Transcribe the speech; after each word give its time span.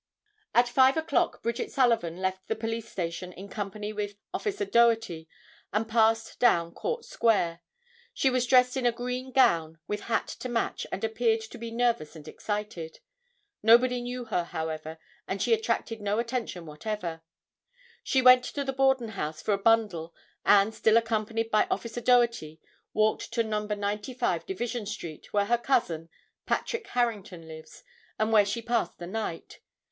At 0.55 0.67
5 0.67 0.97
o'clock 0.97 1.43
Bridget 1.43 1.71
Sullivan 1.71 2.17
left 2.17 2.47
the 2.47 2.55
police 2.55 2.89
station 2.89 3.31
in 3.33 3.47
company 3.49 3.93
with 3.93 4.15
Officer 4.33 4.65
Doherty 4.65 5.29
and 5.71 5.87
passed 5.87 6.39
down 6.39 6.73
Court 6.73 7.05
Square. 7.05 7.61
She 8.11 8.31
was 8.31 8.47
dressed 8.47 8.75
in 8.75 8.87
a 8.87 8.91
green 8.91 9.31
gown 9.31 9.77
with 9.87 10.05
hat 10.05 10.25
to 10.39 10.49
match 10.49 10.87
and 10.91 11.03
appeared 11.03 11.41
to 11.41 11.57
be 11.59 11.69
nervous 11.69 12.15
and 12.15 12.27
excited. 12.27 12.99
Nobody 13.61 14.01
knew 14.01 14.25
her, 14.25 14.45
however, 14.45 14.97
and 15.27 15.39
she 15.39 15.53
attracted 15.53 16.01
no 16.01 16.17
attention 16.17 16.65
whatever. 16.65 17.21
She 18.03 18.23
went 18.23 18.43
to 18.45 18.63
the 18.63 18.73
Borden 18.73 19.09
house 19.09 19.39
for 19.43 19.53
a 19.53 19.57
bundle 19.59 20.15
and, 20.43 20.73
still 20.73 20.97
accompanied 20.97 21.51
by 21.51 21.67
Officer 21.69 22.01
Doherty, 22.01 22.59
walked 22.95 23.31
to 23.33 23.43
No. 23.43 23.67
95 23.67 24.47
Division 24.47 24.87
street, 24.87 25.31
where 25.31 25.45
her 25.45 25.59
cousin, 25.59 26.09
Patrick 26.47 26.87
Harrington 26.87 27.47
lives, 27.47 27.83
and 28.17 28.31
where 28.33 28.45
she 28.47 28.63
passed 28.63 28.97
the 28.97 29.05
night. 29.05 29.59